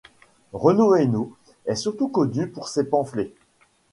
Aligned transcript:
Rolland 0.53 0.95
Hénault 0.95 1.37
est 1.67 1.75
surtout 1.75 2.07
connu 2.07 2.47
pour 2.47 2.69
ses 2.69 2.85
pamphlets. 2.85 3.35